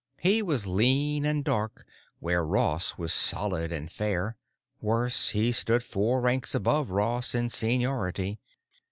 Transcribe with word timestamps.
He 0.17 0.41
was 0.41 0.65
lean 0.65 1.25
and 1.27 1.43
dark 1.43 1.85
where 2.17 2.43
Ross 2.43 2.97
was 2.97 3.13
solid 3.13 3.71
and 3.71 3.87
fair; 3.87 4.35
worse, 4.81 5.29
he 5.29 5.51
stood 5.51 5.83
four 5.83 6.19
ranks 6.21 6.55
above 6.55 6.89
Ross 6.89 7.35
in 7.35 7.49
seniority. 7.49 8.39